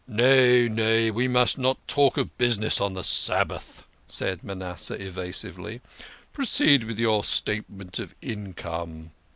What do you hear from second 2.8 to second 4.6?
on the Sabbath," said